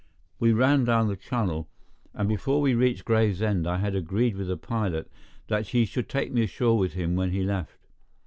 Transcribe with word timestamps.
We 0.39 0.51
ran 0.51 0.85
down 0.85 1.09
the 1.09 1.15
Channel, 1.15 1.69
and 2.15 2.27
before 2.27 2.59
we 2.59 2.73
reached 2.73 3.05
Gravesend 3.05 3.67
I 3.67 3.77
had 3.77 3.93
agreed 3.93 4.35
with 4.35 4.47
the 4.47 4.57
pilot 4.57 5.11
that 5.47 5.67
he 5.67 5.85
should 5.85 6.09
take 6.09 6.33
me 6.33 6.41
ashore 6.45 6.75
with 6.79 6.93
him 6.93 7.15
when 7.15 7.29
he 7.29 7.43
left. 7.43 7.85